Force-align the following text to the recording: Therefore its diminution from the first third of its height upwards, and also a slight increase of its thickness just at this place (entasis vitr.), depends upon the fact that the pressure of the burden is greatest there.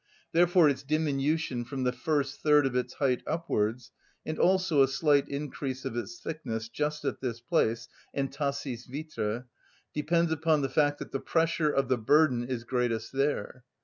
Therefore 0.31 0.67
its 0.67 0.81
diminution 0.81 1.63
from 1.63 1.83
the 1.83 1.91
first 1.91 2.41
third 2.41 2.65
of 2.65 2.75
its 2.75 2.95
height 2.95 3.21
upwards, 3.27 3.91
and 4.25 4.39
also 4.39 4.81
a 4.81 4.87
slight 4.87 5.29
increase 5.29 5.85
of 5.85 5.95
its 5.95 6.19
thickness 6.19 6.69
just 6.69 7.05
at 7.05 7.21
this 7.21 7.39
place 7.39 7.87
(entasis 8.17 8.87
vitr.), 8.89 9.45
depends 9.93 10.31
upon 10.31 10.63
the 10.63 10.69
fact 10.69 10.97
that 10.97 11.11
the 11.11 11.19
pressure 11.19 11.69
of 11.69 11.87
the 11.87 11.99
burden 11.99 12.43
is 12.45 12.63
greatest 12.63 13.11
there. 13.11 13.63